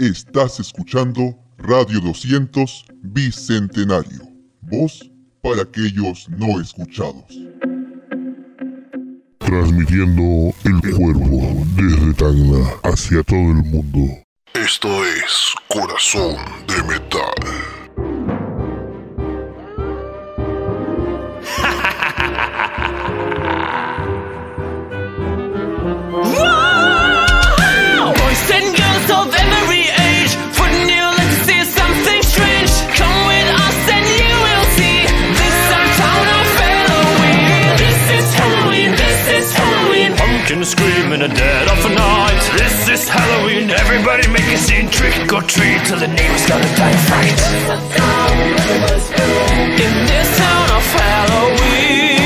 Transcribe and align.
Estás 0.00 0.58
escuchando 0.58 1.38
Radio 1.56 2.00
200 2.00 2.84
Bicentenario. 3.02 4.28
Voz 4.62 5.08
para 5.40 5.62
aquellos 5.62 6.28
no 6.30 6.60
escuchados. 6.60 7.24
Transmitiendo 9.38 10.52
el 10.64 10.96
cuerpo 10.96 11.64
desde 11.76 12.14
Tacna 12.14 12.70
hacia 12.82 13.22
todo 13.22 13.38
el 13.38 13.62
mundo. 13.62 14.20
Esto 14.54 14.88
es 15.04 15.54
Corazón 15.68 16.38
de 16.66 16.82
Metal. 16.82 17.43
Trick 45.10 45.32
or 45.32 45.42
treat 45.42 45.84
till 45.84 45.98
the 45.98 46.08
neighbors 46.08 46.46
gonna 46.46 46.76
die 46.76 46.90
of 46.90 47.00
fright. 47.08 47.40
In 49.84 50.06
this 50.06 50.38
town 50.38 50.70
of 50.78 50.84
Halloween, 50.98 52.20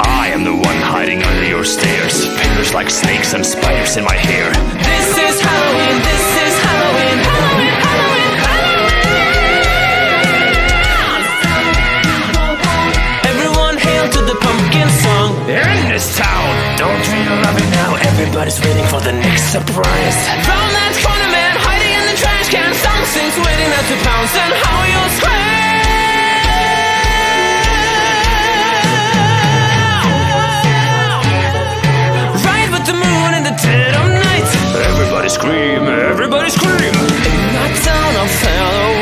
I 0.00 0.28
am 0.32 0.44
the 0.44 0.54
one 0.54 0.80
hiding 0.94 1.22
under 1.22 1.46
your 1.48 1.64
stairs, 1.64 2.26
fingers 2.40 2.74
like 2.74 2.90
snakes 2.90 3.32
and 3.34 3.44
spiders 3.44 3.96
in 3.96 4.04
my 4.04 4.14
hair. 4.14 4.79
This 16.00 16.16
town. 16.16 16.48
Don't 16.78 17.02
dream 17.04 17.28
of 17.28 17.54
it 17.60 17.68
now. 17.76 17.92
Everybody's 18.10 18.58
waiting 18.64 18.86
for 18.88 19.00
the 19.00 19.12
next 19.12 19.52
surprise. 19.52 20.16
Found 20.48 20.70
that 20.72 20.96
corner 21.04 21.28
man 21.28 21.52
hiding 21.60 21.92
in 21.92 22.04
the 22.08 22.16
trash 22.16 22.48
can. 22.48 22.72
Something's 22.72 23.36
waiting 23.36 23.68
there 23.68 23.84
to 23.84 23.96
pounce 24.08 24.32
and 24.32 24.52
how 24.64 24.80
you'll 24.88 25.12
scream. 25.20 25.60
Right 32.48 32.68
with 32.72 32.84
the 32.88 32.96
moon 32.96 33.30
in 33.36 33.42
the 33.44 33.54
dead 33.60 33.92
of 34.00 34.08
night. 34.08 34.48
Everybody 34.88 35.28
scream, 35.28 35.84
everybody 35.84 36.48
scream. 36.48 36.94
In 37.28 37.40
that 37.60 37.72
town 37.84 38.12
I 38.16 38.99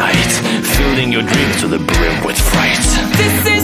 night, 0.00 0.32
filling 0.64 1.12
your 1.12 1.22
dreams 1.22 1.60
to 1.60 1.68
the 1.68 1.78
brim 1.78 2.24
with 2.24 2.38
fright. 2.38 2.80
This 3.20 3.36
is 3.56 3.59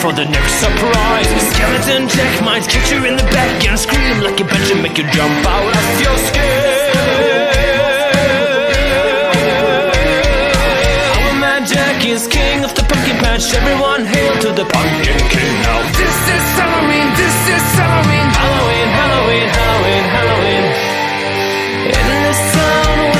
for 0.00 0.12
the 0.12 0.24
next 0.24 0.54
surprise. 0.64 1.28
Skeleton 1.52 2.08
Jack 2.08 2.42
might 2.42 2.64
kick 2.66 2.90
you 2.90 3.04
in 3.04 3.16
the 3.16 3.28
back 3.36 3.68
and 3.68 3.78
scream 3.78 4.20
like 4.24 4.40
a 4.40 4.44
bitch 4.44 4.72
and 4.72 4.82
make 4.82 4.96
you 4.96 5.04
jump 5.12 5.44
out 5.44 5.76
of 5.76 6.00
your 6.00 6.16
skin. 6.16 7.40
Our 11.20 11.32
man 11.40 11.66
Jack 11.66 12.04
is 12.06 12.26
king 12.26 12.64
of 12.64 12.74
the 12.74 12.82
pumpkin 12.88 13.18
patch. 13.20 13.52
Everyone 13.52 14.06
hail 14.06 14.34
to 14.44 14.48
the 14.56 14.64
pumpkin 14.64 15.20
king 15.28 15.54
now. 15.68 15.80
This 15.92 16.18
is 16.36 16.44
Halloween. 16.56 17.08
This 17.20 17.38
is 17.56 17.64
Halloween. 17.76 18.28
Halloween. 18.40 18.88
Halloween. 19.00 19.48
Halloween. 19.52 20.04
Halloween. 20.16 20.64
In 21.92 22.06
this 22.24 22.40
town 22.56 23.19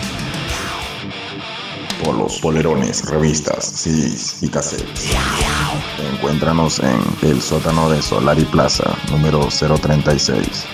Polos, 2.03 2.39
polerones, 2.39 3.03
revistas, 3.09 3.65
CDs 3.65 4.41
y 4.41 4.49
cassettes. 4.49 5.11
Encuéntranos 6.13 6.79
en 6.79 6.99
el 7.21 7.41
sótano 7.41 7.89
de 7.89 8.01
Solari 8.01 8.45
Plaza, 8.45 8.95
número 9.09 9.47
036. 9.47 10.65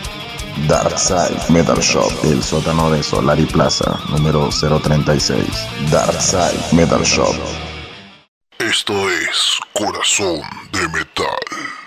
Darkside 0.68 1.38
Metal 1.50 1.80
Shop, 1.80 2.12
el 2.24 2.42
sótano 2.42 2.90
de 2.90 3.04
Solari 3.04 3.46
Plaza, 3.46 4.00
número 4.10 4.50
036. 4.50 5.46
Darkside 5.92 6.60
Metal 6.72 7.04
Shop. 7.04 7.36
Esto 8.60 8.94
es 9.10 9.60
Corazón 9.74 10.42
de 10.72 10.88
Metal. 10.90 11.87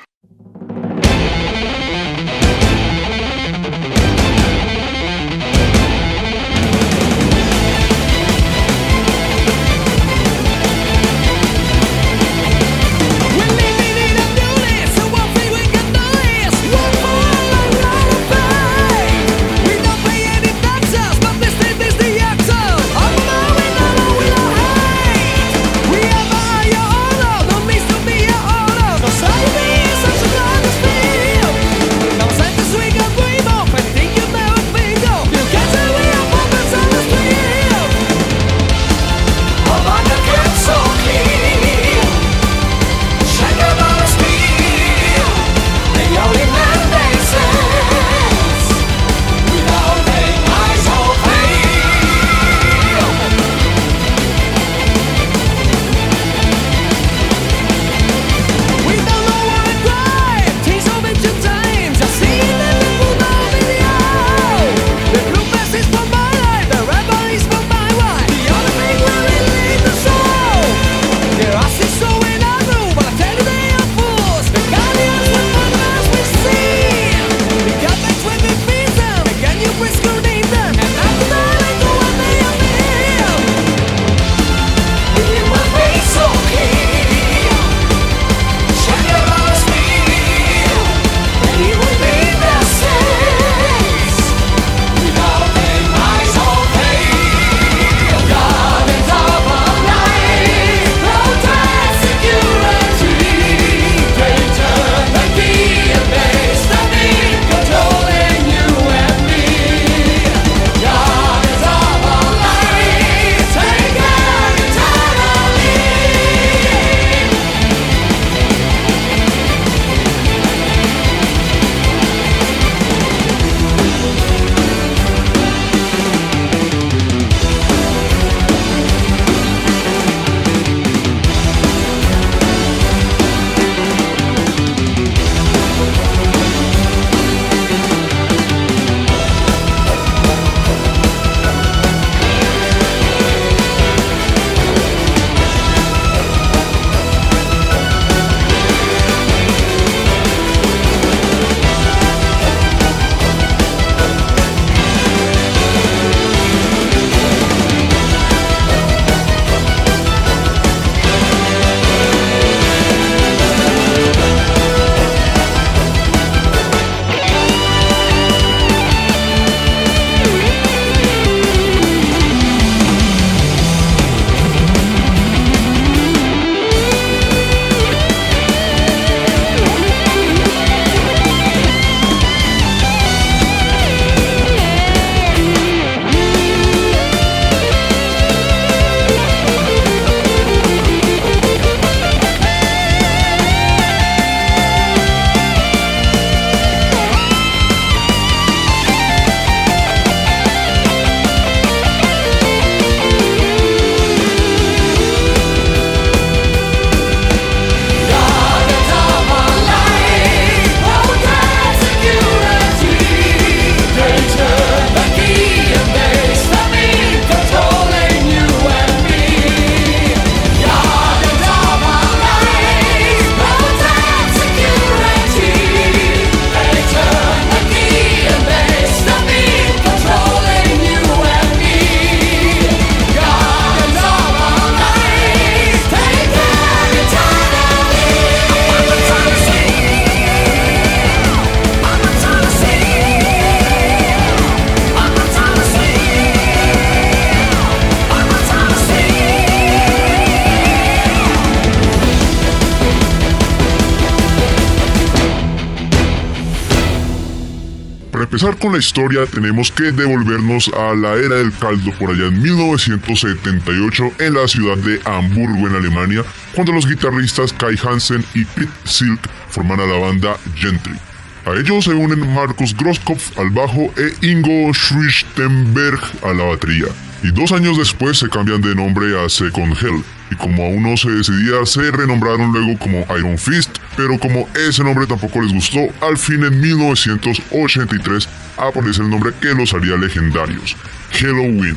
Empezar 258.41 258.59
con 258.59 258.73
la 258.73 258.79
historia 258.79 259.27
tenemos 259.27 259.71
que 259.71 259.93
devolvernos 259.93 260.69
a 260.69 260.95
la 260.95 261.13
era 261.13 261.37
del 261.37 261.53
caldo 261.53 261.93
por 261.99 262.09
allá 262.09 262.29
en 262.29 262.41
1978 262.41 264.13
en 264.19 264.33
la 264.33 264.49
ciudad 264.49 264.79
de 264.79 264.99
Hamburgo 265.05 265.69
en 265.69 265.77
Alemania, 265.77 266.25
cuando 266.55 266.73
los 266.73 266.87
guitarristas 266.87 267.53
Kai 267.53 267.77
Hansen 267.77 268.25
y 268.33 268.47
Pete 268.47 268.73
Silk 268.85 269.29
forman 269.51 269.81
a 269.81 269.85
la 269.85 269.99
banda 269.99 270.39
Gentry. 270.55 270.97
A 271.45 271.51
ellos 271.51 271.85
se 271.85 271.93
unen 271.93 272.33
Markus 272.33 272.75
Grosskopf 272.75 273.39
al 273.39 273.51
bajo 273.51 273.93
e 273.99 274.27
Ingo 274.27 274.73
Schwichtenberg 274.73 276.01
a 276.23 276.33
la 276.33 276.45
batería. 276.45 276.87
Y 277.23 277.31
dos 277.33 277.53
años 277.53 277.77
después 277.77 278.19
se 278.19 278.31
cambian 278.31 278.63
de 278.63 278.75
nombre 278.75 279.19
a 279.23 279.29
Second 279.29 279.77
Hell, 279.81 280.03
y 280.31 280.37
como 280.37 280.65
aún 280.65 280.83
no 280.83 280.97
se 280.97 281.11
decidía, 281.11 281.67
se 281.67 281.91
renombraron 281.91 282.53
luego 282.53 282.79
como 282.79 283.07
Iron 283.19 283.37
Fist, 283.37 283.77
pero 283.97 284.19
como 284.19 284.49
ese 284.55 284.83
nombre 284.83 285.07
tampoco 285.07 285.43
les 285.43 285.53
gustó, 285.53 285.81
al 286.01 286.17
fin 286.17 286.43
en 286.45 286.59
1983 286.61 288.29
aparece 288.57 289.03
el 289.03 289.11
nombre 289.11 289.33
que 289.41 289.55
los 289.55 289.75
haría 289.75 289.97
legendarios, 289.97 290.77
Halloween. 291.13 291.77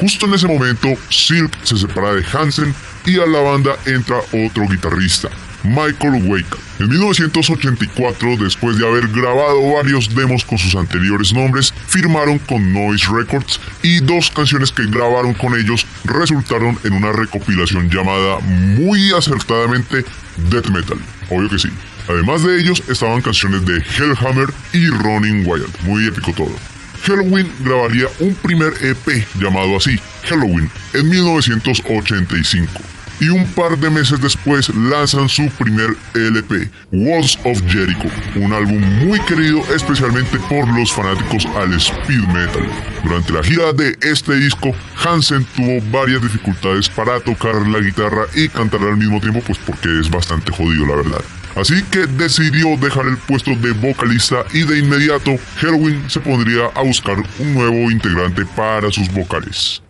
Justo 0.00 0.26
en 0.26 0.34
ese 0.34 0.46
momento, 0.46 0.88
Silk 1.10 1.52
se 1.64 1.76
separa 1.76 2.14
de 2.14 2.24
Hansen 2.24 2.74
y 3.04 3.18
a 3.18 3.26
la 3.26 3.40
banda 3.40 3.76
entra 3.84 4.18
otro 4.32 4.68
guitarrista, 4.68 5.28
Michael 5.64 6.22
Wake. 6.24 6.56
En 6.78 6.88
1984, 6.88 8.36
después 8.36 8.78
de 8.78 8.86
haber 8.86 9.08
grabado 9.08 9.72
varios 9.74 10.14
demos 10.14 10.44
con 10.44 10.58
sus 10.58 10.74
anteriores 10.76 11.32
nombres, 11.32 11.74
firmaron 11.88 12.38
con 12.38 12.72
Noise 12.72 13.08
Records 13.12 13.60
y 13.82 14.00
dos 14.00 14.30
canciones 14.30 14.70
que 14.72 14.86
grabaron 14.86 15.34
con 15.34 15.58
ellos 15.58 15.86
resultaron 16.04 16.78
en 16.84 16.92
una 16.92 17.12
recopilación 17.12 17.90
llamada 17.90 18.38
muy 18.40 19.12
acertadamente 19.12 20.04
Death 20.50 20.68
Metal. 20.68 20.98
Obvio 21.30 21.48
que 21.48 21.58
sí. 21.58 21.68
Además 22.08 22.42
de 22.42 22.60
ellos 22.60 22.82
estaban 22.88 23.20
canciones 23.20 23.66
de 23.66 23.82
Hellhammer 23.98 24.48
y 24.72 24.86
Running 24.88 25.44
Wild. 25.46 25.68
Muy 25.82 26.06
épico 26.06 26.32
todo. 26.32 26.54
Halloween 27.02 27.50
grabaría 27.60 28.06
un 28.20 28.34
primer 28.34 28.72
EP 28.82 29.26
llamado 29.40 29.76
así, 29.76 29.98
Halloween, 30.24 30.70
en 30.94 31.08
1985 31.08 32.97
y 33.20 33.28
un 33.28 33.46
par 33.52 33.76
de 33.78 33.90
meses 33.90 34.20
después 34.20 34.68
lanzan 34.74 35.28
su 35.28 35.48
primer 35.50 35.90
LP, 36.14 36.70
Walls 36.92 37.38
of 37.44 37.60
Jericho, 37.66 38.08
un 38.36 38.52
álbum 38.52 38.80
muy 39.04 39.20
querido 39.20 39.60
especialmente 39.74 40.38
por 40.48 40.68
los 40.68 40.92
fanáticos 40.92 41.46
al 41.56 41.72
speed 41.74 42.26
metal. 42.28 42.68
Durante 43.04 43.32
la 43.32 43.42
gira 43.42 43.72
de 43.72 43.96
este 44.02 44.36
disco, 44.36 44.72
Hansen 45.04 45.44
tuvo 45.56 45.80
varias 45.90 46.22
dificultades 46.22 46.88
para 46.88 47.20
tocar 47.20 47.54
la 47.68 47.80
guitarra 47.80 48.26
y 48.34 48.48
cantar 48.48 48.82
al 48.82 48.96
mismo 48.96 49.20
tiempo, 49.20 49.40
pues 49.46 49.58
porque 49.58 50.00
es 50.00 50.10
bastante 50.10 50.52
jodido 50.52 50.86
la 50.86 50.96
verdad. 50.96 51.24
Así 51.56 51.82
que 51.90 52.06
decidió 52.06 52.76
dejar 52.76 53.06
el 53.06 53.16
puesto 53.16 53.50
de 53.56 53.72
vocalista 53.72 54.44
y 54.52 54.62
de 54.62 54.78
inmediato 54.78 55.36
Halloween 55.56 56.08
se 56.08 56.20
pondría 56.20 56.66
a 56.74 56.82
buscar 56.82 57.16
un 57.40 57.54
nuevo 57.54 57.90
integrante 57.90 58.46
para 58.54 58.92
sus 58.92 59.12
vocales. 59.12 59.82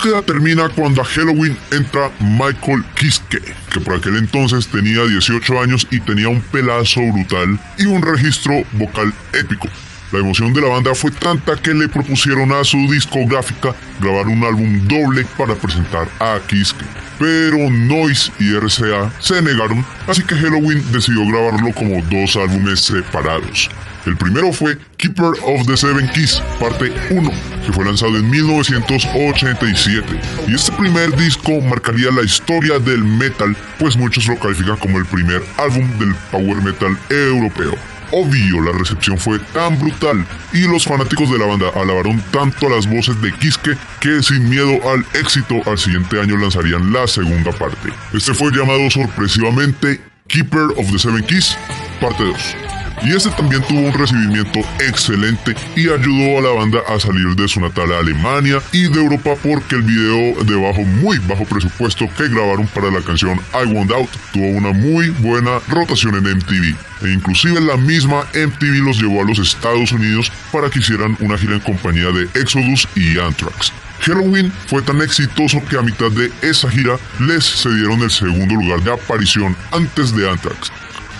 Búsqueda 0.00 0.22
termina 0.22 0.66
cuando 0.70 1.02
a 1.02 1.04
Halloween 1.04 1.54
entra 1.70 2.10
Michael 2.20 2.82
Kiske, 2.94 3.38
que 3.70 3.80
por 3.80 3.96
aquel 3.96 4.16
entonces 4.16 4.66
tenía 4.66 5.04
18 5.04 5.60
años 5.60 5.86
y 5.90 6.00
tenía 6.00 6.28
un 6.30 6.40
pelazo 6.40 7.02
brutal 7.12 7.60
y 7.76 7.84
un 7.84 8.00
registro 8.00 8.62
vocal 8.72 9.12
épico. 9.34 9.68
La 10.10 10.20
emoción 10.20 10.54
de 10.54 10.62
la 10.62 10.68
banda 10.68 10.94
fue 10.94 11.10
tanta 11.10 11.54
que 11.56 11.74
le 11.74 11.86
propusieron 11.86 12.50
a 12.52 12.64
su 12.64 12.78
discográfica 12.90 13.74
grabar 14.00 14.28
un 14.28 14.42
álbum 14.42 14.88
doble 14.88 15.26
para 15.36 15.54
presentar 15.54 16.08
a 16.18 16.40
Kiske. 16.46 17.09
Pero 17.20 17.68
Noise 17.68 18.32
y 18.40 18.54
RCA 18.54 19.12
se 19.20 19.42
negaron, 19.42 19.84
así 20.08 20.22
que 20.22 20.34
Halloween 20.34 20.82
decidió 20.90 21.26
grabarlo 21.26 21.70
como 21.74 22.02
dos 22.10 22.34
álbumes 22.34 22.80
separados. 22.80 23.68
El 24.06 24.16
primero 24.16 24.50
fue 24.54 24.78
Keeper 24.96 25.32
of 25.44 25.66
the 25.66 25.76
Seven 25.76 26.08
Keys, 26.14 26.42
parte 26.58 26.90
1, 27.10 27.30
que 27.66 27.72
fue 27.74 27.84
lanzado 27.84 28.16
en 28.16 28.30
1987. 28.30 30.06
Y 30.48 30.54
este 30.54 30.72
primer 30.72 31.14
disco 31.14 31.60
marcaría 31.60 32.10
la 32.10 32.22
historia 32.22 32.78
del 32.78 33.04
metal, 33.04 33.54
pues 33.78 33.98
muchos 33.98 34.26
lo 34.26 34.38
califican 34.38 34.78
como 34.78 34.96
el 34.96 35.04
primer 35.04 35.42
álbum 35.58 35.86
del 35.98 36.14
power 36.30 36.62
metal 36.62 36.96
europeo. 37.10 37.74
Obvio, 38.12 38.60
la 38.60 38.72
recepción 38.72 39.18
fue 39.18 39.38
tan 39.52 39.78
brutal 39.78 40.26
y 40.52 40.62
los 40.62 40.84
fanáticos 40.84 41.30
de 41.30 41.38
la 41.38 41.46
banda 41.46 41.70
alabaron 41.74 42.20
tanto 42.32 42.68
las 42.68 42.86
voces 42.88 43.20
de 43.22 43.32
Kiske 43.32 43.76
que 44.00 44.22
sin 44.22 44.48
miedo 44.48 44.78
al 44.88 45.04
éxito 45.14 45.56
al 45.66 45.78
siguiente 45.78 46.20
año 46.20 46.36
lanzarían 46.36 46.92
la 46.92 47.06
segunda 47.06 47.52
parte. 47.52 47.90
Este 48.12 48.34
fue 48.34 48.50
llamado 48.50 48.90
sorpresivamente 48.90 50.00
Keeper 50.28 50.72
of 50.76 50.90
the 50.90 50.98
Seven 50.98 51.24
Keys, 51.24 51.56
parte 52.00 52.24
2. 52.24 52.69
Y 53.02 53.14
este 53.14 53.30
también 53.30 53.62
tuvo 53.62 53.80
un 53.80 53.94
recibimiento 53.94 54.60
excelente 54.78 55.54
y 55.74 55.88
ayudó 55.88 56.38
a 56.38 56.42
la 56.42 56.50
banda 56.50 56.80
a 56.86 57.00
salir 57.00 57.34
de 57.34 57.48
su 57.48 57.58
natal 57.60 57.92
Alemania 57.92 58.60
y 58.72 58.82
de 58.82 59.00
Europa 59.00 59.30
porque 59.42 59.76
el 59.76 59.82
video 59.82 60.44
de 60.44 60.54
bajo, 60.56 60.82
muy 60.82 61.18
bajo 61.18 61.44
presupuesto 61.46 62.06
que 62.16 62.28
grabaron 62.28 62.66
para 62.68 62.90
la 62.90 63.00
canción 63.00 63.40
I 63.54 63.72
Want 63.72 63.90
Out 63.90 64.10
tuvo 64.32 64.48
una 64.48 64.72
muy 64.72 65.08
buena 65.08 65.60
rotación 65.68 66.14
en 66.16 66.36
MTV. 66.36 66.76
E 67.02 67.12
inclusive 67.12 67.60
la 67.60 67.78
misma 67.78 68.26
MTV 68.34 68.84
los 68.84 69.00
llevó 69.00 69.22
a 69.22 69.24
los 69.24 69.38
Estados 69.38 69.92
Unidos 69.92 70.30
para 70.52 70.68
que 70.68 70.80
hicieran 70.80 71.16
una 71.20 71.38
gira 71.38 71.54
en 71.54 71.60
compañía 71.60 72.10
de 72.10 72.24
Exodus 72.38 72.86
y 72.94 73.18
Anthrax. 73.18 73.72
Halloween 74.00 74.52
fue 74.66 74.82
tan 74.82 75.00
exitoso 75.00 75.62
que 75.68 75.76
a 75.76 75.82
mitad 75.82 76.10
de 76.10 76.30
esa 76.42 76.70
gira 76.70 76.96
les 77.18 77.44
cedieron 77.44 78.02
el 78.02 78.10
segundo 78.10 78.54
lugar 78.54 78.82
de 78.82 78.92
aparición 78.92 79.56
antes 79.72 80.14
de 80.14 80.28
Anthrax. 80.28 80.72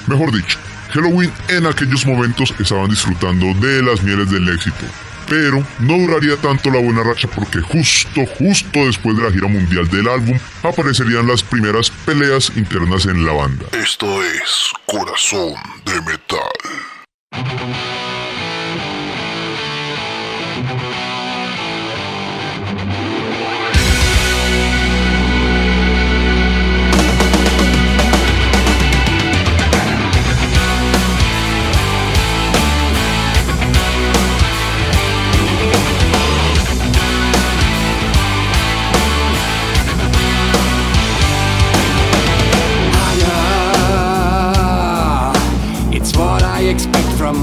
Mejor 0.06 0.32
dicho, 0.32 0.58
Halloween 0.92 1.32
en 1.48 1.66
aquellos 1.66 2.04
momentos 2.06 2.54
estaban 2.58 2.88
disfrutando 2.90 3.46
de 3.54 3.82
las 3.82 4.02
mieles 4.02 4.30
del 4.30 4.48
éxito. 4.48 4.84
Pero 5.28 5.64
no 5.78 5.96
duraría 5.96 6.36
tanto 6.36 6.70
la 6.70 6.80
buena 6.80 7.04
racha 7.04 7.28
porque 7.28 7.60
justo, 7.60 8.26
justo 8.26 8.86
después 8.86 9.16
de 9.16 9.22
la 9.22 9.30
gira 9.30 9.46
mundial 9.46 9.88
del 9.88 10.08
álbum 10.08 10.38
aparecerían 10.62 11.28
las 11.28 11.42
primeras 11.42 11.90
peleas 12.04 12.50
internas 12.56 13.06
en 13.06 13.24
la 13.24 13.32
banda. 13.32 13.66
Esto 13.72 14.22
es 14.24 14.72
Corazón 14.86 15.54
de 15.84 16.00
Metal. 16.02 16.50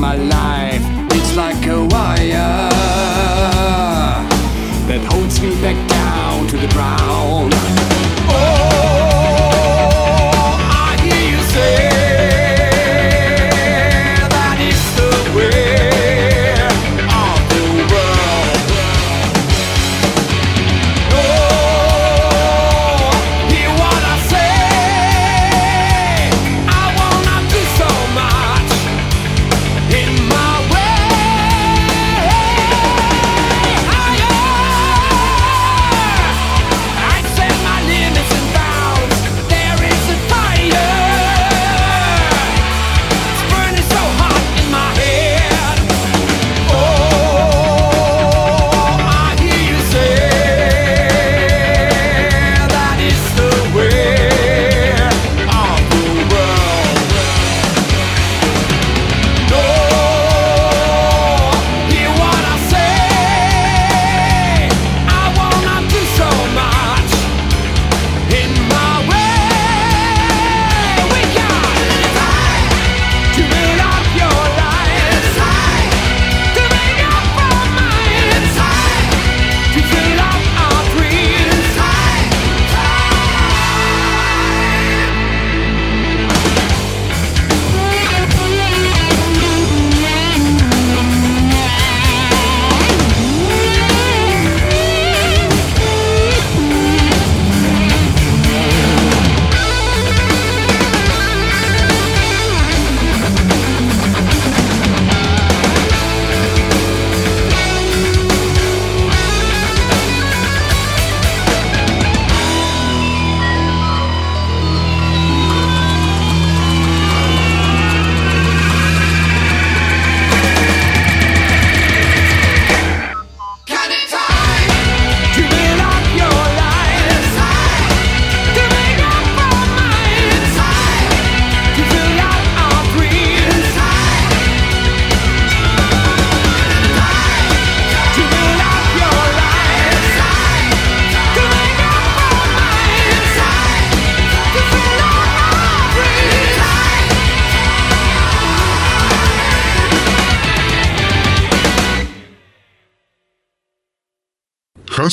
My 0.07 0.15
life. 0.15 0.56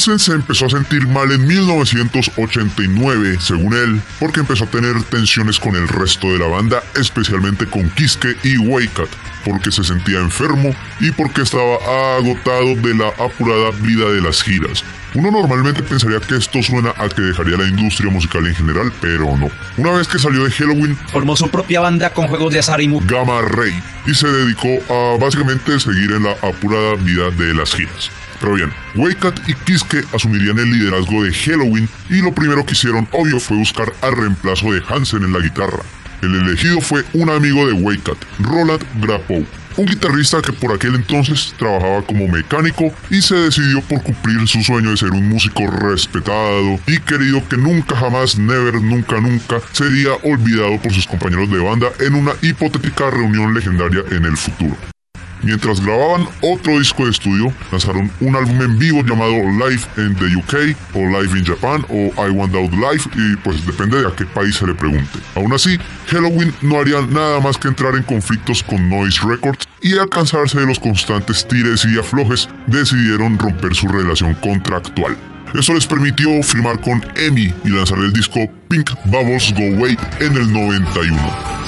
Hansen 0.04 0.18
se 0.18 0.32
empezó 0.32 0.66
a 0.66 0.70
sentir 0.70 1.06
mal 1.06 1.32
en 1.32 1.46
1989, 1.46 3.38
según 3.40 3.72
él, 3.72 4.02
porque 4.20 4.40
empezó 4.40 4.64
a 4.64 4.66
tener 4.66 5.02
tensiones 5.04 5.58
con 5.58 5.76
el 5.76 5.88
resto 5.88 6.26
de 6.26 6.38
la 6.38 6.46
banda, 6.46 6.82
especialmente 6.94 7.64
con 7.64 7.88
Kiske 7.90 8.36
y 8.42 8.58
Waycat, 8.58 9.08
porque 9.46 9.72
se 9.72 9.82
sentía 9.82 10.18
enfermo 10.18 10.76
y 11.00 11.10
porque 11.12 11.40
estaba 11.40 11.76
agotado 12.18 12.74
de 12.82 12.94
la 12.94 13.08
apurada 13.08 13.70
vida 13.80 14.10
de 14.10 14.20
las 14.20 14.42
giras. 14.42 14.84
Uno 15.14 15.30
normalmente 15.30 15.82
pensaría 15.82 16.20
que 16.20 16.36
esto 16.36 16.62
suena 16.62 16.92
a 16.98 17.08
que 17.08 17.22
dejaría 17.22 17.56
la 17.56 17.66
industria 17.66 18.10
musical 18.10 18.46
en 18.46 18.54
general, 18.54 18.92
pero 19.00 19.34
no. 19.38 19.48
Una 19.78 19.92
vez 19.92 20.06
que 20.06 20.18
salió 20.18 20.44
de 20.44 20.50
Halloween, 20.50 20.98
Formó 21.12 21.34
su 21.34 21.48
propia 21.48 21.80
banda 21.80 22.10
con 22.10 22.28
juegos 22.28 22.52
de 22.52 22.58
azar 22.58 22.82
y 22.82 22.88
Gamma 23.06 23.40
Ray 23.40 23.72
y 24.06 24.14
se 24.14 24.28
dedicó 24.28 24.68
a 24.92 25.18
básicamente 25.18 25.80
seguir 25.80 26.10
en 26.12 26.24
la 26.24 26.32
apurada 26.42 26.96
vida 26.96 27.30
de 27.30 27.54
las 27.54 27.74
giras. 27.74 28.10
Pero 28.40 28.54
bien, 28.54 28.72
Waycat 28.94 29.48
y 29.48 29.54
Kiske 29.54 30.02
asumirían 30.12 30.58
el 30.58 30.70
liderazgo 30.70 31.24
de 31.24 31.32
Halloween 31.32 31.88
y 32.10 32.22
lo 32.22 32.34
primero 32.34 32.64
que 32.64 32.72
hicieron, 32.72 33.08
obvio, 33.12 33.40
fue 33.40 33.56
buscar 33.56 33.92
al 34.02 34.16
reemplazo 34.16 34.72
de 34.72 34.82
Hansen 34.88 35.24
en 35.24 35.32
la 35.32 35.40
guitarra. 35.40 35.80
El 36.22 36.34
elegido 36.34 36.80
fue 36.80 37.04
un 37.12 37.28
amigo 37.28 37.66
de 37.66 37.74
Waycat, 37.74 38.16
Roland 38.38 38.82
Grapow, 39.00 39.44
un 39.76 39.86
guitarrista 39.86 40.40
que 40.40 40.52
por 40.52 40.72
aquel 40.72 40.94
entonces 40.94 41.54
trabajaba 41.58 42.02
como 42.02 42.28
mecánico 42.28 42.94
y 43.10 43.20
se 43.20 43.34
decidió 43.34 43.82
por 43.82 44.02
cumplir 44.02 44.46
su 44.46 44.62
sueño 44.62 44.90
de 44.90 44.96
ser 44.96 45.10
un 45.10 45.28
músico 45.28 45.66
respetado 45.66 46.78
y 46.86 46.98
querido 47.00 47.46
que 47.48 47.56
nunca 47.56 47.96
jamás, 47.96 48.38
never, 48.38 48.80
nunca, 48.80 49.20
nunca 49.20 49.60
sería 49.72 50.14
olvidado 50.22 50.80
por 50.80 50.92
sus 50.92 51.06
compañeros 51.06 51.50
de 51.50 51.58
banda 51.58 51.88
en 52.00 52.14
una 52.14 52.32
hipotética 52.40 53.10
reunión 53.10 53.52
legendaria 53.52 54.02
en 54.10 54.24
el 54.24 54.36
futuro. 54.36 54.93
Mientras 55.44 55.84
grababan 55.84 56.26
otro 56.40 56.78
disco 56.78 57.04
de 57.04 57.10
estudio, 57.10 57.52
lanzaron 57.70 58.10
un 58.20 58.34
álbum 58.34 58.62
en 58.62 58.78
vivo 58.78 59.02
llamado 59.02 59.34
Live 59.34 59.82
in 59.98 60.14
the 60.16 60.36
UK 60.36 60.74
o 60.94 61.00
Live 61.00 61.38
in 61.38 61.44
Japan 61.44 61.84
o 61.90 62.26
I 62.26 62.30
Want 62.30 62.54
Out 62.54 62.72
Live 62.72 63.04
y 63.14 63.36
pues 63.36 63.64
depende 63.66 64.00
de 64.00 64.08
a 64.08 64.16
qué 64.16 64.24
país 64.24 64.56
se 64.56 64.66
le 64.66 64.74
pregunte. 64.74 65.18
Aún 65.34 65.52
así, 65.52 65.78
Halloween 66.06 66.54
no 66.62 66.80
haría 66.80 67.02
nada 67.02 67.40
más 67.40 67.58
que 67.58 67.68
entrar 67.68 67.94
en 67.94 68.04
conflictos 68.04 68.62
con 68.62 68.88
Noise 68.88 69.20
Records 69.26 69.68
y 69.82 69.98
al 69.98 70.08
cansarse 70.08 70.58
de 70.58 70.66
los 70.66 70.80
constantes 70.80 71.46
tires 71.46 71.84
y 71.84 71.98
aflojes, 71.98 72.48
decidieron 72.66 73.38
romper 73.38 73.74
su 73.74 73.86
relación 73.88 74.32
contractual. 74.36 75.14
Eso 75.54 75.72
les 75.72 75.86
permitió 75.86 76.42
firmar 76.42 76.80
con 76.80 77.00
EMI 77.14 77.54
y 77.64 77.68
lanzar 77.68 77.98
el 77.98 78.12
disco 78.12 78.50
Pink 78.68 78.90
Bubbles 79.04 79.54
Go 79.54 79.76
Away 79.76 79.96
en 80.18 80.36
el 80.36 80.52
91. 80.52 81.16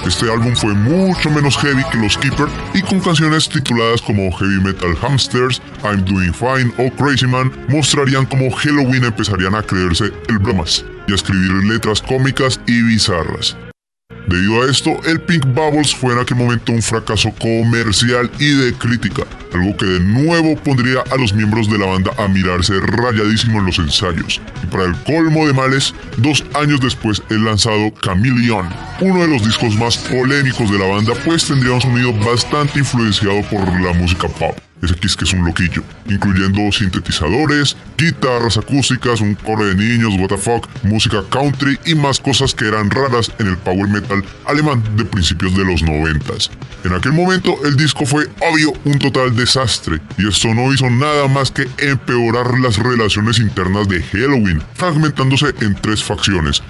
Este 0.05 0.31
álbum 0.31 0.55
fue 0.57 0.75
mucho 0.75 1.31
menos 1.31 1.57
heavy 1.59 1.83
que 1.93 1.99
los 1.99 2.19
Keeper 2.19 2.49
y 2.75 2.83
con 2.83 2.99
canciones 2.99 3.49
tituladas 3.49 4.03
como 4.03 4.31
Heavy 4.33 4.61
Metal 4.61 4.97
Hamsters, 5.01 5.63
I'm 5.85 6.05
Doing 6.05 6.35
Fine 6.35 6.73
o 6.79 6.91
Crazy 6.97 7.27
Man 7.27 7.53
mostrarían 7.69 8.27
cómo 8.27 8.51
Halloween 8.51 9.05
empezarían 9.05 9.55
a 9.55 9.63
creerse 9.63 10.13
el 10.29 10.39
bromas 10.39 10.85
y 11.07 11.13
a 11.13 11.15
escribir 11.15 11.53
letras 11.65 12.03
cómicas 12.03 12.61
y 12.67 12.83
bizarras. 12.83 13.57
Debido 14.29 14.63
a 14.63 14.71
esto, 14.71 14.91
el 15.07 15.21
Pink 15.21 15.47
Bubbles 15.55 15.95
fue 15.95 16.13
en 16.13 16.19
aquel 16.19 16.37
momento 16.37 16.73
un 16.73 16.83
fracaso 16.83 17.33
comercial 17.41 18.29
y 18.41 18.49
de 18.49 18.75
crítica, 18.75 19.23
algo 19.55 19.77
que 19.77 19.87
de 19.87 20.01
nuevo 20.01 20.57
pondría 20.57 21.03
a 21.13 21.17
los 21.17 21.33
miembros 21.33 21.71
de 21.71 21.79
la 21.79 21.87
banda 21.87 22.11
a 22.19 22.27
mirarse 22.27 22.75
rayadísimo 22.81 23.61
en 23.61 23.67
los 23.67 23.79
ensayos. 23.79 24.41
Y 24.65 24.67
para 24.67 24.85
el 24.85 24.97
colmo 25.05 25.47
de 25.47 25.53
males, 25.53 25.95
dos 26.17 26.45
años 26.55 26.81
después 26.81 27.23
el 27.31 27.45
lanzado 27.45 27.93
Chameleon, 28.03 28.69
uno 29.01 29.21
de 29.21 29.29
los 29.29 29.45
discos 29.45 29.77
más 29.77 29.97
polémicos 29.97 30.73
de 30.73 30.79
la 30.79 30.87
banda, 30.87 31.13
pues 31.25 31.47
tendría 31.47 31.75
un 31.75 31.81
sonido 31.81 32.13
bastante 32.13 32.81
influenciado 32.81 33.43
por 33.43 33.61
la 33.81 33.93
música 33.93 34.27
pop. 34.27 34.59
Ese 34.83 34.95
Kiss 34.95 35.17
que 35.17 35.25
es 35.25 35.33
un 35.33 35.45
loquillo, 35.45 35.83
incluyendo 36.07 36.71
sintetizadores, 36.71 37.77
guitarras 37.97 38.59
acústicas, 38.59 39.21
un 39.21 39.35
coro 39.35 39.65
de 39.65 39.75
niños, 39.75 40.15
WTF, 40.19 40.85
música 40.85 41.23
country 41.31 41.79
y 41.87 41.95
más 41.95 42.21
cosas 42.21 42.55
que 42.55 42.69
eran 42.69 42.91
raras 42.91 43.33
en 43.39 43.49
el 43.49 43.57
power 43.57 43.89
metal 43.89 44.23
alemán 44.45 44.83
de 44.97 45.05
principios 45.05 45.57
de 45.57 45.65
los 45.65 45.83
noventas. 45.83 46.51
En 46.85 46.93
aquel 46.93 47.13
momento 47.13 47.57
el 47.65 47.77
disco 47.77 48.05
fue 48.05 48.27
obvio 48.41 48.73
un 48.85 48.99
total 48.99 49.35
desastre 49.35 50.01
y 50.19 50.29
esto 50.29 50.53
no 50.55 50.73
hizo 50.73 50.91
nada 50.91 51.27
más 51.27 51.51
que 51.51 51.69
empeorar 51.79 52.59
las 52.61 52.77
relaciones 52.77 53.39
internas 53.39 53.89
de 53.89 54.03
Halloween, 54.03 54.63
fragmentándose 54.75 55.55
en 55.61 55.75
tres 55.75 56.05
facciones. 56.05 56.63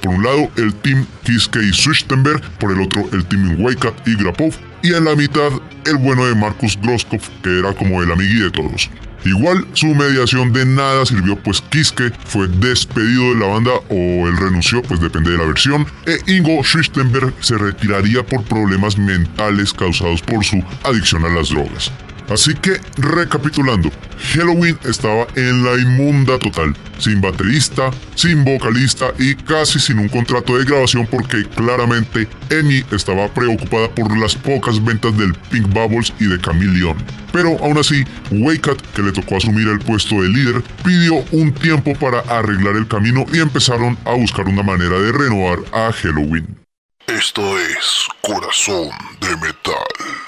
Por 0.00 0.14
un 0.14 0.22
lado, 0.22 0.48
el 0.56 0.72
team 0.74 1.04
Kiske 1.24 1.60
y 1.62 1.72
Swichtenberg, 1.72 2.40
por 2.58 2.72
el 2.72 2.80
otro, 2.80 3.08
el 3.12 3.26
team 3.26 3.60
Waycat 3.60 4.06
y 4.06 4.14
Grapov, 4.14 4.54
y 4.82 4.94
en 4.94 5.04
la 5.04 5.14
mitad, 5.14 5.50
el 5.86 5.96
bueno 5.96 6.26
de 6.26 6.34
Markus 6.34 6.78
Groskopf, 6.80 7.28
que 7.42 7.58
era 7.58 7.72
como 7.74 8.02
el 8.02 8.10
amigui 8.10 8.40
de 8.40 8.50
todos. 8.50 8.90
Igual, 9.24 9.66
su 9.72 9.88
mediación 9.88 10.52
de 10.52 10.64
nada 10.64 11.04
sirvió, 11.04 11.36
pues 11.36 11.60
Kiske 11.60 12.12
fue 12.24 12.46
despedido 12.46 13.34
de 13.34 13.40
la 13.40 13.46
banda 13.46 13.72
o 13.88 14.28
él 14.28 14.36
renunció, 14.36 14.80
pues 14.82 15.00
depende 15.00 15.32
de 15.32 15.38
la 15.38 15.44
versión, 15.44 15.86
e 16.06 16.18
Ingo 16.32 16.62
Schichtenberg 16.62 17.34
se 17.40 17.58
retiraría 17.58 18.24
por 18.24 18.44
problemas 18.44 18.96
mentales 18.96 19.72
causados 19.72 20.22
por 20.22 20.44
su 20.44 20.62
adicción 20.84 21.24
a 21.24 21.28
las 21.30 21.48
drogas. 21.48 21.90
Así 22.30 22.54
que, 22.54 22.78
recapitulando, 22.98 23.90
Halloween 24.34 24.78
estaba 24.84 25.26
en 25.34 25.64
la 25.64 25.74
inmunda 25.80 26.38
total, 26.38 26.76
sin 26.98 27.20
baterista, 27.20 27.90
sin 28.14 28.44
vocalista 28.44 29.12
y 29.18 29.34
casi 29.34 29.78
sin 29.78 29.98
un 29.98 30.08
contrato 30.08 30.58
de 30.58 30.64
grabación 30.64 31.06
porque 31.06 31.44
claramente 31.56 32.28
Amy 32.50 32.84
estaba 32.92 33.32
preocupada 33.32 33.88
por 33.94 34.16
las 34.18 34.34
pocas 34.34 34.84
ventas 34.84 35.16
del 35.16 35.34
Pink 35.50 35.68
Bubbles 35.68 36.12
y 36.20 36.26
de 36.26 36.38
Chameleon. 36.40 36.96
Pero 37.32 37.56
aún 37.62 37.78
así, 37.78 38.04
Waycat, 38.30 38.80
que 38.94 39.02
le 39.02 39.12
tocó 39.12 39.36
asumir 39.36 39.68
el 39.68 39.78
puesto 39.78 40.20
de 40.20 40.28
líder, 40.28 40.62
pidió 40.84 41.24
un 41.32 41.52
tiempo 41.52 41.94
para 41.94 42.20
arreglar 42.20 42.76
el 42.76 42.88
camino 42.88 43.24
y 43.32 43.38
empezaron 43.38 43.96
a 44.04 44.12
buscar 44.12 44.46
una 44.46 44.62
manera 44.62 44.98
de 44.98 45.12
renovar 45.12 45.60
a 45.72 45.92
Halloween. 45.92 46.58
Esto 47.06 47.58
es 47.58 48.06
Corazón 48.20 48.90
de 49.20 49.36
Metal. 49.36 50.27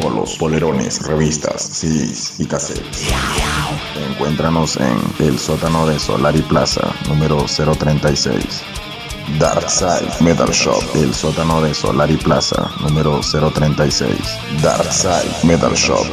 Polos, 0.00 0.36
polerones, 0.38 1.00
revistas, 1.06 1.62
CDs 1.62 2.38
y 2.38 2.46
cassettes. 2.46 3.08
Encuéntranos 4.10 4.76
en 4.76 4.98
el 5.18 5.38
sótano 5.38 5.86
de 5.86 5.98
Solari 5.98 6.42
Plaza, 6.42 6.94
número 7.08 7.44
036. 7.46 8.62
Darkside 9.38 10.08
Metal 10.20 10.50
Shop, 10.50 10.82
el 10.94 11.12
sótano 11.14 11.60
de 11.60 11.74
Solari 11.74 12.16
Plaza, 12.16 12.70
número 12.80 13.20
036. 13.20 14.18
Darkside 14.62 15.44
Metal 15.44 15.74
Shop. 15.74 16.06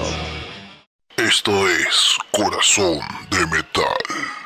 Esto 1.17 1.51
es 1.67 2.17
Corazón 2.31 2.99
de 3.29 3.45
Metal. 3.47 4.44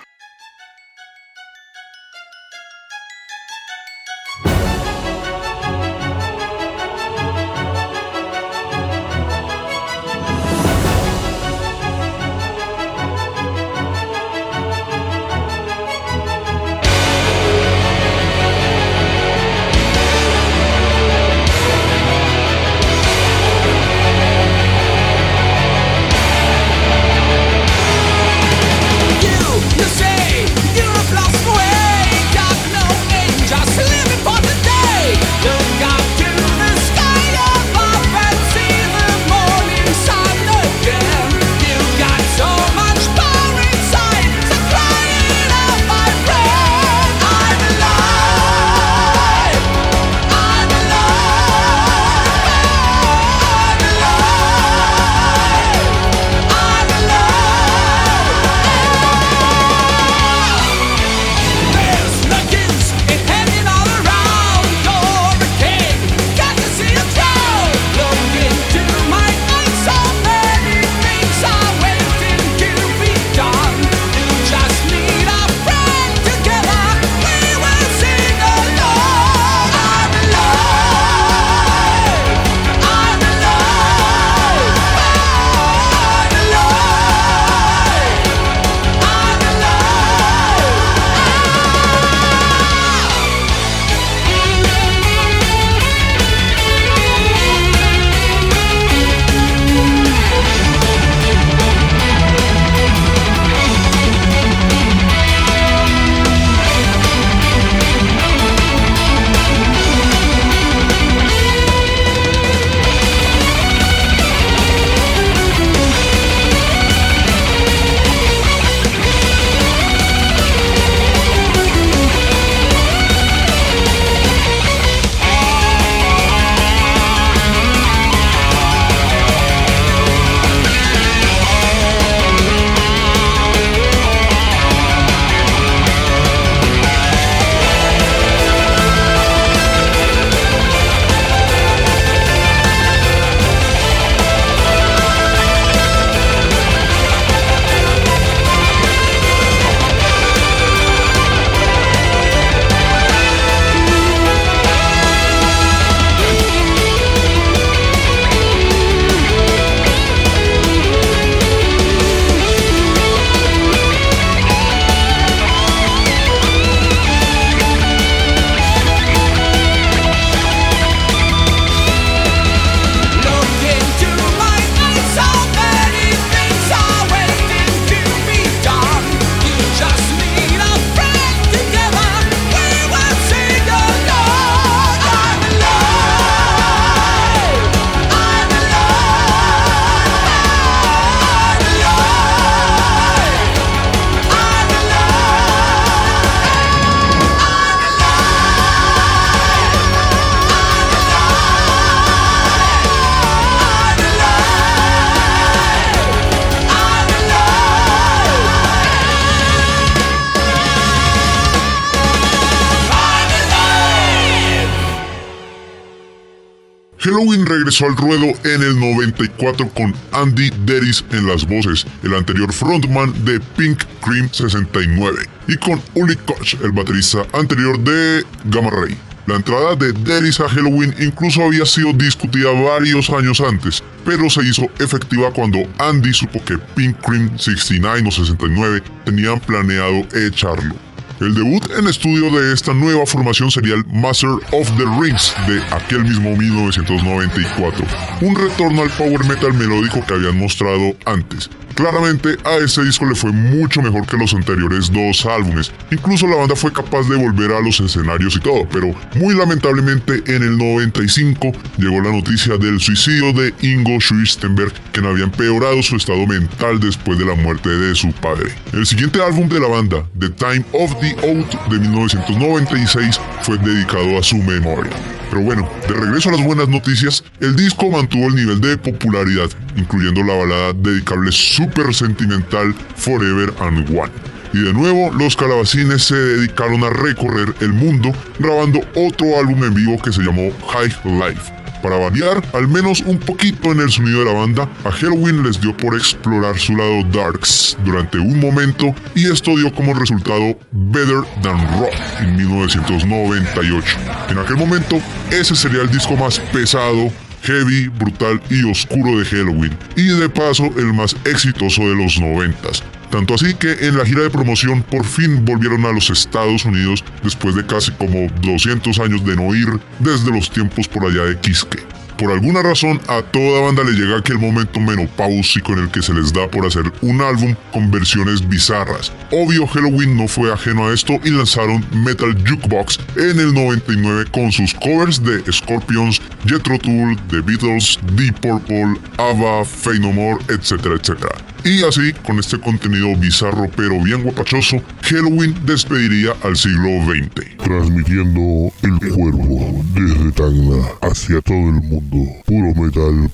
Al 217.81 217.95
ruedo 217.95 218.25
en 218.43 218.61
el 218.61 218.77
94 218.77 219.69
con 219.69 219.95
Andy 220.11 220.51
Deris 220.65 221.03
en 221.11 221.25
las 221.25 221.47
voces, 221.47 221.85
el 222.03 222.13
anterior 222.13 222.51
frontman 222.51 223.13
de 223.23 223.39
Pink 223.55 223.83
Cream 224.01 224.29
69, 224.29 225.19
y 225.47 225.55
con 225.55 225.81
Uli 225.93 226.17
Koch, 226.17 226.55
el 226.61 226.73
baterista 226.73 227.25
anterior 227.31 227.79
de 227.79 228.25
Gamma 228.45 228.69
Ray. 228.69 228.97
La 229.27 229.35
entrada 229.35 229.77
de 229.77 229.93
Deris 229.93 230.41
a 230.41 230.49
Halloween 230.49 230.93
incluso 230.99 231.41
había 231.41 231.65
sido 231.65 231.93
discutida 231.93 232.51
varios 232.51 233.09
años 233.11 233.39
antes, 233.39 233.81
pero 234.03 234.29
se 234.29 234.43
hizo 234.43 234.63
efectiva 234.79 235.31
cuando 235.31 235.59
Andy 235.77 236.11
supo 236.11 236.43
que 236.43 236.57
Pink 236.75 236.97
Cream 236.97 237.37
69 237.37 238.09
o 238.09 238.11
69 238.11 238.83
tenían 239.05 239.39
planeado 239.39 240.05
echarlo. 240.13 240.75
El 241.19 241.35
debut 241.35 241.69
en 241.77 241.85
estudio 241.87 242.31
de 242.31 242.53
esta 242.53 242.73
nueva 242.73 243.05
formación 243.05 243.51
sería 243.51 243.75
el 243.75 243.85
Master 243.87 244.29
of 244.53 244.71
the 244.77 244.85
Rings 245.01 245.33
de 245.47 245.61
aquel 245.75 246.05
mismo 246.05 246.33
1994, 246.33 247.85
un 248.21 248.35
retorno 248.35 248.83
al 248.83 248.89
power 248.91 249.25
metal 249.25 249.53
melódico 249.53 250.05
que 250.05 250.13
habían 250.13 250.37
mostrado 250.37 250.95
antes. 251.05 251.49
Claramente 251.79 252.35
a 252.43 252.57
este 252.57 252.83
disco 252.83 253.05
le 253.05 253.15
fue 253.15 253.31
mucho 253.31 253.81
mejor 253.81 254.05
que 254.05 254.17
los 254.17 254.33
anteriores 254.33 254.91
dos 254.91 255.25
álbumes, 255.25 255.71
incluso 255.89 256.27
la 256.27 256.35
banda 256.35 256.53
fue 256.53 256.73
capaz 256.73 257.07
de 257.07 257.15
volver 257.15 257.53
a 257.53 257.61
los 257.61 257.79
escenarios 257.79 258.35
y 258.35 258.41
todo, 258.41 258.67
pero 258.69 258.93
muy 259.15 259.33
lamentablemente 259.33 260.21
en 260.25 260.43
el 260.43 260.57
95 260.57 261.53
llegó 261.77 262.01
la 262.01 262.11
noticia 262.11 262.57
del 262.57 262.81
suicidio 262.81 263.31
de 263.31 263.53
Ingo 263.61 263.97
Schwistenberg, 264.01 264.73
quien 264.91 265.05
había 265.05 265.23
empeorado 265.23 265.81
su 265.81 265.95
estado 265.95 266.27
mental 266.27 266.81
después 266.81 267.17
de 267.17 267.23
la 267.23 267.35
muerte 267.35 267.69
de 267.69 267.95
su 267.95 268.11
padre. 268.11 268.53
El 268.73 268.85
siguiente 268.85 269.23
álbum 269.23 269.47
de 269.47 269.61
la 269.61 269.69
banda, 269.69 270.03
The 270.19 270.31
Time 270.31 270.65
of 270.73 270.93
the 270.99 271.15
Oath 271.25 271.69
de 271.69 271.79
1996, 271.79 273.21
fue 273.43 273.57
dedicado 273.57 274.19
a 274.19 274.23
su 274.23 274.35
memoria. 274.35 274.91
Pero 275.29 275.41
bueno, 275.41 275.69
de 275.87 275.93
regreso 275.93 276.29
a 276.29 276.33
las 276.33 276.43
buenas 276.43 276.67
noticias, 276.67 277.23
el 277.39 277.55
disco 277.55 277.89
mantuvo 277.89 278.27
el 278.27 278.35
nivel 278.35 278.61
de 278.61 278.77
popularidad, 278.77 279.49
incluyendo 279.75 280.23
la 280.23 280.33
balada 280.33 280.73
dedicable 280.73 281.31
súper 281.31 281.93
sentimental 281.93 282.73
Forever 282.95 283.53
and 283.59 283.87
One. 283.89 284.11
Y 284.53 284.63
de 284.63 284.73
nuevo, 284.73 285.11
los 285.13 285.35
calabacines 285.35 286.03
se 286.03 286.15
dedicaron 286.15 286.83
a 286.83 286.89
recorrer 286.89 287.53
el 287.61 287.71
mundo 287.71 288.11
grabando 288.39 288.79
otro 288.95 289.39
álbum 289.39 289.63
en 289.63 289.75
vivo 289.75 290.01
que 290.01 290.11
se 290.11 290.21
llamó 290.21 290.51
High 290.71 290.95
Life. 291.05 291.58
Para 291.81 291.97
variar 291.97 292.43
al 292.53 292.67
menos 292.67 293.01
un 293.01 293.17
poquito 293.17 293.71
en 293.71 293.79
el 293.79 293.89
sonido 293.89 294.19
de 294.19 294.25
la 294.25 294.33
banda, 294.33 294.69
a 294.83 294.91
Halloween 294.91 295.43
les 295.43 295.59
dio 295.61 295.75
por 295.75 295.95
explorar 295.95 296.57
su 296.57 296.75
lado 296.75 297.03
darks 297.11 297.77
durante 297.85 298.17
un 298.17 298.39
momento 298.39 298.93
y 299.15 299.31
esto 299.31 299.55
dio 299.55 299.73
como 299.73 299.93
resultado 299.93 300.57
Better 300.71 301.23
Than 301.41 301.79
Rock 301.79 301.93
en 302.19 302.35
1998. 302.35 303.97
En 304.29 304.37
aquel 304.37 304.57
momento, 304.57 305.01
ese 305.31 305.55
sería 305.55 305.81
el 305.81 305.89
disco 305.89 306.15
más 306.15 306.39
pesado 306.51 307.11
heavy, 307.43 307.87
brutal 307.87 308.41
y 308.49 308.69
oscuro 308.69 309.19
de 309.19 309.25
Halloween, 309.25 309.77
y 309.95 310.07
de 310.07 310.29
paso 310.29 310.65
el 310.77 310.93
más 310.93 311.15
exitoso 311.25 311.81
de 311.83 311.95
los 311.95 312.19
noventas. 312.19 312.83
Tanto 313.09 313.33
así 313.33 313.53
que 313.55 313.71
en 313.87 313.97
la 313.97 314.05
gira 314.05 314.21
de 314.21 314.29
promoción 314.29 314.83
por 314.83 315.03
fin 315.03 315.43
volvieron 315.43 315.85
a 315.85 315.91
los 315.91 316.09
Estados 316.09 316.65
Unidos 316.65 317.03
después 317.23 317.55
de 317.55 317.65
casi 317.65 317.91
como 317.93 318.27
200 318.41 318.99
años 318.99 319.25
de 319.25 319.35
no 319.35 319.55
ir 319.55 319.67
desde 319.99 320.31
los 320.31 320.51
tiempos 320.51 320.87
por 320.87 321.05
allá 321.05 321.23
de 321.23 321.39
Quisque. 321.39 321.89
Por 322.19 322.33
alguna 322.33 322.61
razón 322.61 322.99
a 323.07 323.21
toda 323.21 323.61
banda 323.61 323.81
le 323.81 323.93
llega 323.93 324.17
aquel 324.17 324.37
momento 324.37 324.81
menopáusico 324.81 325.71
en 325.71 325.79
el 325.79 325.89
que 325.89 326.01
se 326.01 326.13
les 326.13 326.33
da 326.33 326.49
por 326.51 326.65
hacer 326.65 326.91
un 327.01 327.21
álbum 327.21 327.55
con 327.71 327.89
versiones 327.89 328.47
bizarras. 328.47 329.13
Obvio 329.31 329.65
Halloween 329.65 330.17
no 330.17 330.27
fue 330.27 330.51
ajeno 330.51 330.89
a 330.89 330.93
esto 330.93 331.13
y 331.23 331.29
lanzaron 331.29 331.85
Metal 331.93 332.35
Jukebox 332.45 332.99
en 333.15 333.39
el 333.39 333.53
99 333.53 334.25
con 334.31 334.51
sus 334.51 334.73
covers 334.73 335.23
de 335.23 335.49
Scorpions, 335.49 336.21
Jethro 336.45 336.77
Tull, 336.77 337.15
The 337.29 337.39
Beatles, 337.39 337.97
Deep 338.17 338.41
Purple, 338.41 338.99
ABBA, 339.17 339.63
Faith 339.63 340.01
No 340.01 340.11
More, 340.11 340.43
etcétera, 340.49 340.95
etcétera. 340.95 341.48
Y 341.63 341.83
así, 341.83 342.13
con 342.25 342.39
este 342.39 342.59
contenido 342.59 343.15
bizarro 343.15 343.69
pero 343.75 344.01
bien 344.01 344.23
guapachoso, 344.23 344.81
Halloween 345.03 345.55
despediría 345.65 346.33
al 346.43 346.55
siglo 346.55 346.89
XX. 347.05 347.57
Transmitiendo 347.57 348.71
el 348.81 349.11
cuervo 349.13 349.83
desde 349.93 350.31
Tacna 350.31 350.87
hacia 351.01 351.41
todo 351.41 351.57
el 351.57 351.81
mundo. 351.81 352.31
Puro 352.45 352.73
metal. 352.75 353.31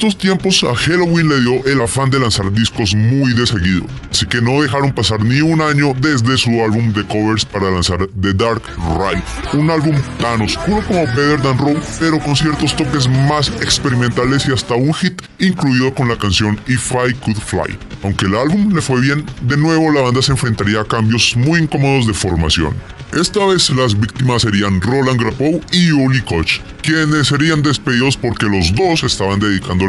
Estos 0.00 0.16
tiempos 0.16 0.64
a 0.64 0.74
Halloween 0.74 1.28
le 1.28 1.40
dio 1.42 1.66
el 1.66 1.82
afán 1.82 2.08
de 2.08 2.18
lanzar 2.18 2.50
discos 2.50 2.94
muy 2.94 3.34
de 3.34 3.46
seguido, 3.46 3.84
así 4.10 4.24
que 4.24 4.40
no 4.40 4.62
dejaron 4.62 4.94
pasar 4.94 5.22
ni 5.22 5.42
un 5.42 5.60
año 5.60 5.92
desde 6.00 6.38
su 6.38 6.52
álbum 6.64 6.90
de 6.94 7.04
covers 7.04 7.44
para 7.44 7.70
lanzar 7.70 8.08
The 8.18 8.32
Dark 8.32 8.62
Ride, 8.96 9.22
un 9.52 9.68
álbum 9.68 9.94
tan 10.18 10.40
oscuro 10.40 10.82
como 10.88 11.04
Better 11.04 11.42
Than 11.42 11.58
Raw, 11.58 11.78
pero 11.98 12.18
con 12.18 12.34
ciertos 12.34 12.74
toques 12.76 13.10
más 13.28 13.48
experimentales 13.60 14.48
y 14.48 14.52
hasta 14.54 14.74
un 14.74 14.94
hit 14.94 15.20
incluido 15.38 15.94
con 15.94 16.08
la 16.08 16.16
canción 16.16 16.58
If 16.66 16.92
I 16.92 17.12
Could 17.16 17.36
Fly. 17.36 17.78
Aunque 18.02 18.24
el 18.24 18.36
álbum 18.36 18.74
le 18.74 18.80
fue 18.80 19.02
bien, 19.02 19.26
de 19.42 19.58
nuevo 19.58 19.92
la 19.92 20.00
banda 20.00 20.22
se 20.22 20.32
enfrentaría 20.32 20.80
a 20.80 20.84
cambios 20.86 21.36
muy 21.36 21.60
incómodos 21.60 22.06
de 22.06 22.14
formación. 22.14 22.74
Esta 23.12 23.44
vez 23.44 23.68
las 23.70 23.98
víctimas 23.98 24.42
serían 24.42 24.80
Roland 24.80 25.20
Grappow 25.20 25.60
y 25.72 25.90
Uli 25.90 26.20
Koch, 26.22 26.60
quienes 26.80 27.26
serían 27.26 27.60
despedidos 27.60 28.16
porque 28.16 28.46
los 28.46 28.72
dos 28.74 29.02
estaban 29.02 29.40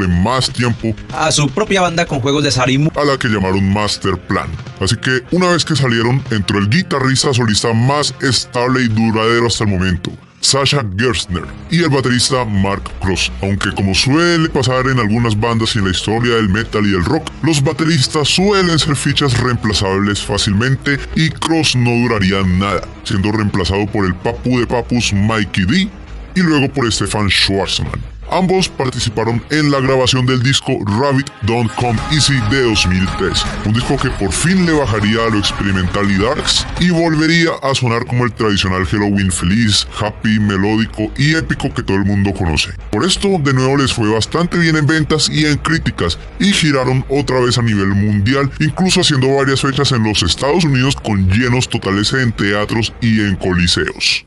dedicándole 0.01 0.07
más 0.23 0.49
tiempo 0.51 0.93
a 1.13 1.31
su 1.31 1.49
propia 1.49 1.81
banda 1.81 2.05
con 2.05 2.19
juegos 2.19 2.43
de 2.43 2.49
azar 2.49 2.69
y 2.69 2.77
mu- 2.77 2.91
a 2.95 3.03
la 3.03 3.17
que 3.17 3.27
llamaron 3.27 3.71
Master 3.73 4.17
Plan. 4.17 4.47
Así 4.79 4.95
que 4.97 5.21
una 5.31 5.47
vez 5.49 5.65
que 5.65 5.75
salieron, 5.75 6.23
entró 6.31 6.59
el 6.59 6.69
guitarrista 6.69 7.33
solista 7.33 7.73
más 7.73 8.13
estable 8.21 8.83
y 8.83 8.87
duradero 8.87 9.47
hasta 9.47 9.63
el 9.63 9.69
momento, 9.69 10.11
Sasha 10.39 10.83
Gerstner, 10.97 11.43
y 11.69 11.83
el 11.83 11.89
baterista 11.89 12.43
Mark 12.45 12.83
Cross. 13.01 13.31
Aunque 13.43 13.71
como 13.73 13.93
suele 13.93 14.49
pasar 14.49 14.87
en 14.87 14.99
algunas 14.99 15.39
bandas 15.39 15.75
y 15.75 15.79
en 15.79 15.85
la 15.85 15.91
historia 15.91 16.35
del 16.35 16.49
metal 16.49 16.85
y 16.85 16.95
el 16.95 17.05
rock, 17.05 17.29
los 17.43 17.63
bateristas 17.63 18.27
suelen 18.27 18.79
ser 18.79 18.95
fichas 18.95 19.37
reemplazables 19.39 20.21
fácilmente 20.21 20.97
y 21.15 21.29
Cross 21.29 21.75
no 21.75 21.91
duraría 21.91 22.41
nada, 22.43 22.81
siendo 23.03 23.31
reemplazado 23.31 23.85
por 23.87 24.05
el 24.05 24.15
papu 24.15 24.59
de 24.59 24.65
papus 24.67 25.13
Mikey 25.13 25.65
D 25.65 25.89
y 26.33 26.39
luego 26.39 26.73
por 26.73 26.91
Stefan 26.91 27.29
Schwarzman. 27.29 28.10
Ambos 28.31 28.69
participaron 28.69 29.43
en 29.49 29.71
la 29.71 29.81
grabación 29.81 30.25
del 30.25 30.41
disco 30.41 30.71
Rabbit 30.85 31.29
Don't 31.41 31.69
Come 31.75 31.99
Easy 32.13 32.39
de 32.49 32.63
2003, 32.63 33.45
un 33.65 33.73
disco 33.73 33.97
que 33.97 34.09
por 34.11 34.31
fin 34.31 34.65
le 34.65 34.71
bajaría 34.71 35.25
a 35.25 35.29
lo 35.29 35.37
experimental 35.37 36.09
y 36.09 36.17
darks 36.17 36.65
y 36.79 36.91
volvería 36.91 37.49
a 37.61 37.75
sonar 37.75 38.05
como 38.05 38.23
el 38.23 38.31
tradicional 38.31 38.85
Halloween 38.85 39.33
feliz, 39.33 39.85
happy, 39.99 40.39
melódico 40.39 41.11
y 41.17 41.35
épico 41.35 41.73
que 41.73 41.83
todo 41.83 41.97
el 41.97 42.05
mundo 42.05 42.31
conoce. 42.33 42.71
Por 42.89 43.03
esto, 43.03 43.37
de 43.37 43.53
nuevo 43.53 43.75
les 43.75 43.91
fue 43.91 44.09
bastante 44.09 44.57
bien 44.57 44.77
en 44.77 44.87
ventas 44.87 45.29
y 45.29 45.45
en 45.45 45.57
críticas 45.57 46.17
y 46.39 46.53
giraron 46.53 47.05
otra 47.09 47.41
vez 47.41 47.57
a 47.57 47.61
nivel 47.61 47.89
mundial, 47.89 48.49
incluso 48.61 49.01
haciendo 49.01 49.35
varias 49.35 49.59
fechas 49.59 49.91
en 49.91 50.03
los 50.03 50.23
Estados 50.23 50.63
Unidos 50.63 50.95
con 50.95 51.29
llenos 51.29 51.67
totales 51.67 52.13
en 52.13 52.31
teatros 52.31 52.93
y 53.01 53.19
en 53.19 53.35
coliseos. 53.35 54.25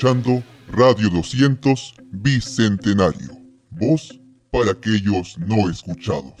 Radio 0.00 1.10
200 1.10 1.94
Bicentenario. 2.12 3.36
Voz 3.70 4.20
para 4.52 4.70
aquellos 4.70 5.36
no 5.38 5.68
escuchados. 5.68 6.34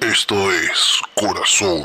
Esto 0.00 0.34
es 0.50 1.00
Corazón 1.14 1.84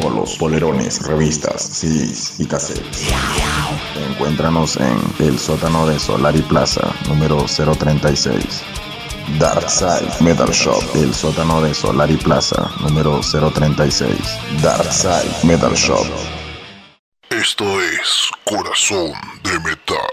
polos, 0.00 0.36
polerones, 0.36 1.02
revistas, 1.06 1.62
CDs 1.62 2.40
y 2.40 2.46
cassettes. 2.46 3.08
Encuéntranos 4.10 4.76
en 4.76 4.98
el 5.18 5.38
sótano 5.38 5.86
de 5.86 5.98
Solari 5.98 6.42
Plaza, 6.42 6.92
número 7.08 7.44
036. 7.44 8.62
Dark 9.38 9.70
Side 9.70 10.10
Metal 10.20 10.50
Shop, 10.50 10.82
el 10.94 11.14
sótano 11.14 11.62
de 11.62 11.72
Solari 11.74 12.16
Plaza, 12.16 12.70
número 12.80 13.20
036. 13.20 14.18
Dark 14.62 14.92
Side 14.92 15.44
Metal 15.44 15.74
Shop. 15.74 16.06
Esto 17.30 17.80
es 17.80 18.28
Corazón 18.44 19.12
de 19.44 19.58
Metal. 19.60 20.08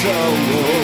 so 0.00 0.10
old. 0.10 0.77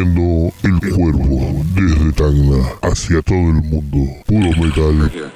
el 0.00 0.94
cuervo 0.94 1.62
desde 1.74 2.12
Tacna 2.12 2.64
hacia 2.80 3.20
todo 3.20 3.36
el 3.36 3.62
mundo. 3.62 4.10
Puro 4.26 4.50
metal. 4.58 5.32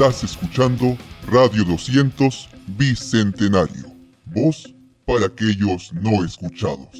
Estás 0.00 0.24
escuchando 0.24 0.96
Radio 1.30 1.62
200 1.62 2.48
Bicentenario. 2.68 3.92
Voz 4.24 4.74
para 5.04 5.26
aquellos 5.26 5.92
no 5.92 6.24
escuchados. 6.24 6.99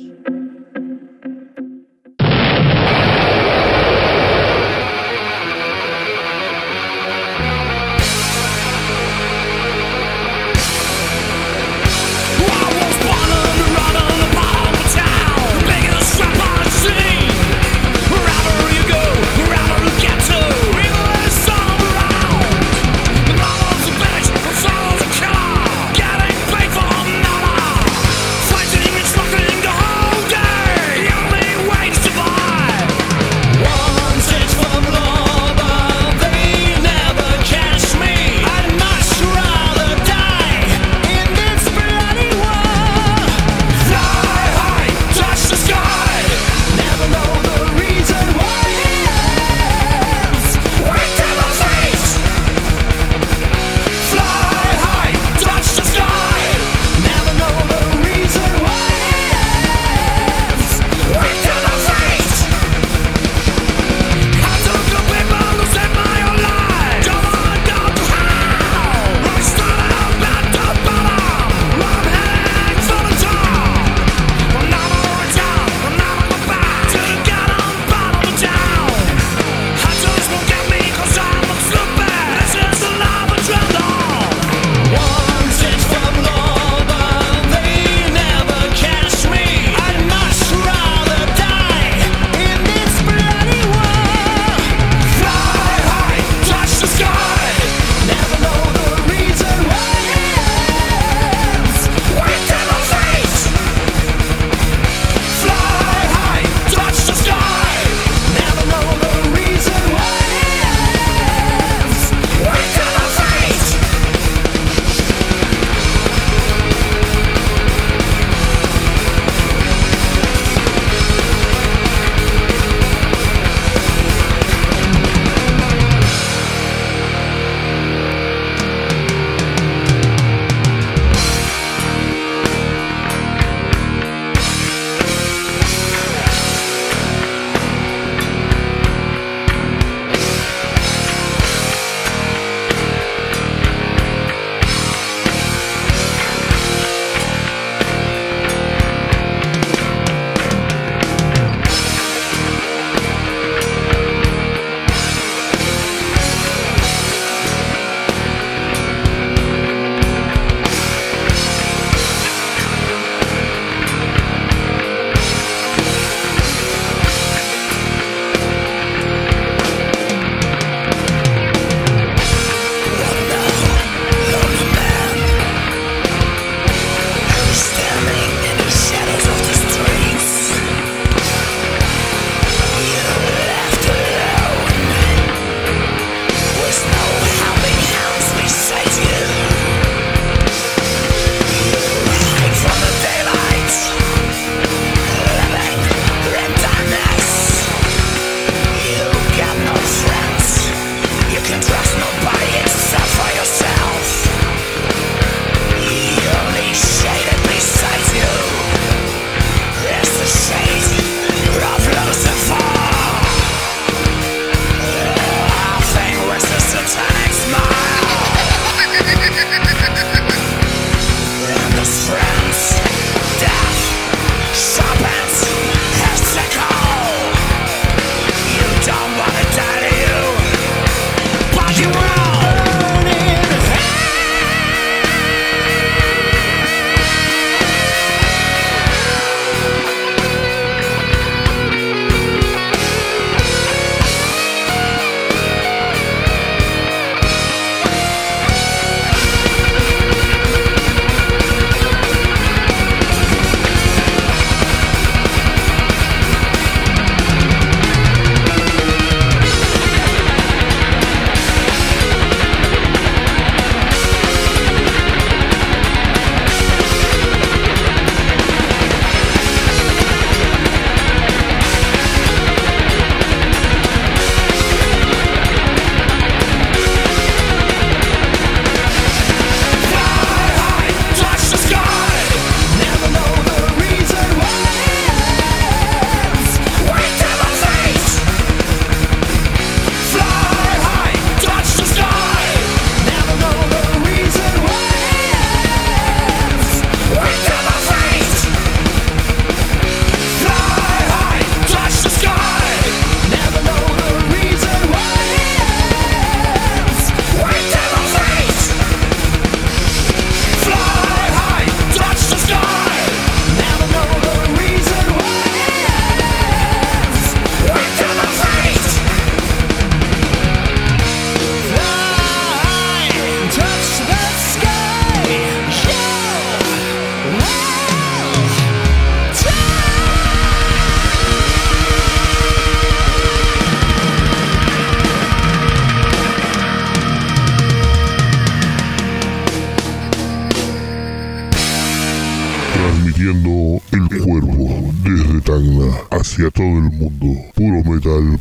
el 344.09 344.23
cuerpo 344.23 344.93
desde 345.03 345.41
Tacna 345.41 345.93
hacia 346.11 346.51
todo 346.51 346.67
el 346.67 346.91
mundo. 346.93 347.41
Puro 347.55 347.83
metal. 347.85 348.41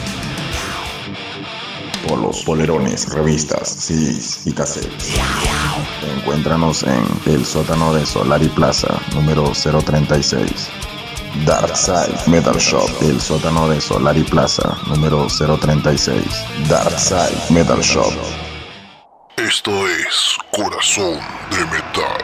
Polos, 2.11 2.43
polerones, 2.43 3.07
revistas, 3.13 3.69
CDs 3.69 4.45
y 4.45 4.51
cassettes. 4.51 5.13
Encuéntranos 6.17 6.83
en 6.83 7.05
el 7.25 7.45
sótano 7.45 7.93
de 7.93 8.05
Solari 8.05 8.49
Plaza, 8.49 8.99
número 9.15 9.53
036. 9.53 10.69
Darkside 11.45 12.19
Metal 12.27 12.57
Shop, 12.57 12.89
el 13.03 13.21
sótano 13.21 13.69
de 13.69 13.79
Solari 13.79 14.23
Plaza, 14.23 14.77
número 14.87 15.27
036. 15.27 16.21
Darkside 16.67 17.39
Metal 17.49 17.79
Shop. 17.79 18.11
Esto 19.37 19.71
es 19.87 20.37
Corazón 20.51 21.17
de 21.49 21.65
Metal. 21.67 22.20